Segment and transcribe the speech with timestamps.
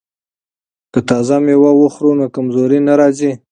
[0.93, 3.31] که تازه میوه وخورو نو کمزوري نه راځي.